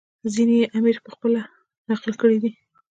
[0.33, 1.41] ځینې یې امیر پخپله
[1.89, 2.51] نقل کړي دي.